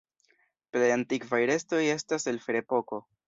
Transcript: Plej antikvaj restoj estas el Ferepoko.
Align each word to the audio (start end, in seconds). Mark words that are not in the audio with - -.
Plej 0.77 0.87
antikvaj 0.93 1.41
restoj 1.51 1.83
estas 1.99 2.27
el 2.35 2.43
Ferepoko. 2.49 3.03